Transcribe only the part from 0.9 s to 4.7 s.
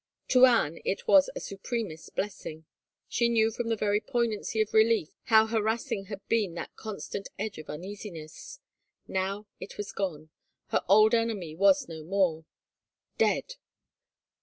was a supremest blessing. She knew from the very poignancy